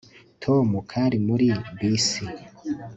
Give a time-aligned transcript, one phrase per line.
[0.43, 2.23] Tom kari muri muri bisi